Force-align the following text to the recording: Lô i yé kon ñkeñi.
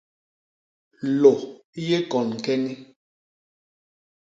Lô 1.21 1.33
i 1.79 1.81
yé 1.87 1.97
kon 2.11 2.27
ñkeñi. 2.37 2.73